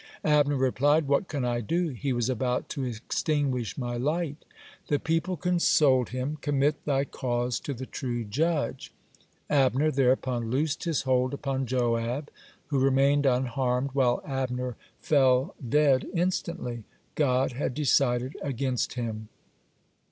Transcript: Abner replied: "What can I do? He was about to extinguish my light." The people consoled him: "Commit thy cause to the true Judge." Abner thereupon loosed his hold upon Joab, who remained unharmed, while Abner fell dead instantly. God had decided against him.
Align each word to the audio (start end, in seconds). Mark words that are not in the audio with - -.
Abner 0.25 0.55
replied: 0.55 1.07
"What 1.07 1.27
can 1.27 1.45
I 1.45 1.61
do? 1.61 1.89
He 1.89 2.11
was 2.11 2.27
about 2.27 2.69
to 2.69 2.83
extinguish 2.83 3.77
my 3.77 3.97
light." 3.97 4.45
The 4.87 4.97
people 4.97 5.37
consoled 5.37 6.09
him: 6.09 6.39
"Commit 6.41 6.83
thy 6.85 7.05
cause 7.05 7.59
to 7.59 7.71
the 7.75 7.85
true 7.85 8.23
Judge." 8.23 8.91
Abner 9.47 9.91
thereupon 9.91 10.49
loosed 10.49 10.85
his 10.85 11.03
hold 11.03 11.35
upon 11.35 11.67
Joab, 11.67 12.31
who 12.69 12.79
remained 12.79 13.27
unharmed, 13.27 13.91
while 13.93 14.23
Abner 14.25 14.75
fell 14.99 15.53
dead 15.69 16.07
instantly. 16.15 16.83
God 17.13 17.51
had 17.51 17.75
decided 17.75 18.35
against 18.41 18.93
him. 18.95 19.27